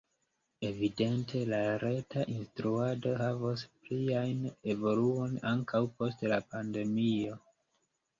Evidente 0.67 1.41
la 1.49 1.57
reta 1.81 2.23
instruado 2.35 3.11
havos 3.25 3.65
plian 3.89 4.41
evoluon 4.75 5.37
ankaŭ 5.51 5.83
post 6.01 6.25
la 6.33 6.41
pandemio. 6.55 7.37